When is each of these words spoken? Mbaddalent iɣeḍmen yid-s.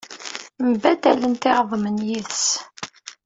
Mbaddalent 0.69 1.49
iɣeḍmen 1.49 1.97
yid-s. 2.07 2.43